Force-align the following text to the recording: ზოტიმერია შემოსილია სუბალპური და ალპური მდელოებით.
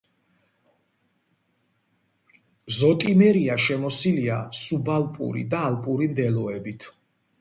ზოტიმერია 2.77 3.61
შემოსილია 3.67 4.41
სუბალპური 4.61 5.45
და 5.53 5.65
ალპური 5.71 6.09
მდელოებით. 6.15 6.89